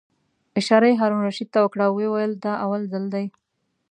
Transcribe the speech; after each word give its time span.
اشاره 0.59 0.87
یې 0.89 0.99
هارون 1.01 1.19
الرشید 1.21 1.49
ته 1.53 1.59
وکړه 1.61 1.83
او 1.87 1.93
ویې 1.97 2.09
ویل: 2.11 2.33
دا 2.43 2.53
اول 2.63 2.81
ځل 2.91 3.05
دی. 3.13 3.25